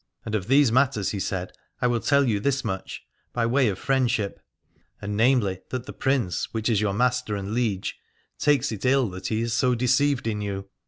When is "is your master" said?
6.69-7.35